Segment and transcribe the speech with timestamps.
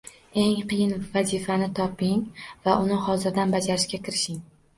[0.43, 2.25] Eng qiyin vazifangizni toping
[2.65, 4.43] va uni hozirdan bajarishga kirishing